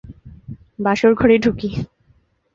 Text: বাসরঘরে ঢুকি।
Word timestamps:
বাসরঘরে 0.79 1.35
ঢুকি। 1.37 1.69